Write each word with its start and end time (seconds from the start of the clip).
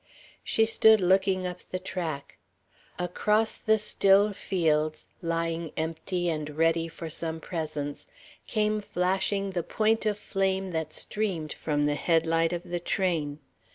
She 0.43 0.65
stood 0.65 0.99
looking 0.99 1.45
up 1.45 1.59
the 1.59 1.77
track. 1.77 2.39
Across 2.97 3.57
the 3.59 3.77
still 3.77 4.33
fields, 4.33 5.05
lying 5.21 5.71
empty 5.77 6.27
and 6.27 6.49
ready 6.57 6.87
for 6.87 7.07
some 7.07 7.39
presence, 7.39 8.07
came 8.47 8.81
flashing 8.81 9.51
the 9.51 9.61
point 9.61 10.07
of 10.07 10.17
flame 10.17 10.71
that 10.71 10.91
streamed 10.91 11.53
from 11.53 11.83
the 11.83 11.93
headlight 11.93 12.51
of 12.51 12.63
the 12.63 12.79
train. 12.79 13.37